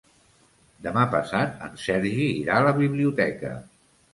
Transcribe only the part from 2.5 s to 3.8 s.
a la biblioteca.